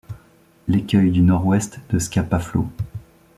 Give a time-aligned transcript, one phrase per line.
[0.67, 2.67] L'écueil au nord-ouest de Scapa Flow.